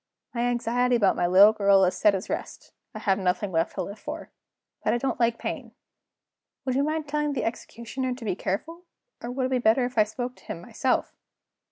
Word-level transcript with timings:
My 0.33 0.41
anxiety 0.41 0.95
about 0.95 1.15
my 1.15 1.27
little 1.27 1.53
girl 1.53 1.83
is 1.85 1.95
set 1.95 2.15
at 2.15 2.27
rest; 2.27 2.71
I 2.95 2.97
have 2.97 3.19
nothing 3.19 3.51
left 3.51 3.75
to 3.75 3.83
live 3.83 3.99
for. 3.99 4.31
But 4.83 4.93
I 4.93 4.97
don't 4.97 5.19
like 5.19 5.37
pain. 5.37 5.73
Would 6.65 6.73
you 6.73 6.81
mind 6.83 7.07
telling 7.07 7.33
the 7.33 7.43
executioner 7.43 8.15
to 8.15 8.25
be 8.25 8.35
careful? 8.35 8.85
Or 9.21 9.29
would 9.29 9.45
it 9.45 9.49
be 9.51 9.59
better 9.59 9.85
if 9.85 9.99
I 9.99 10.03
spoke 10.05 10.37
to 10.37 10.45
him 10.45 10.59
myself? 10.59 11.13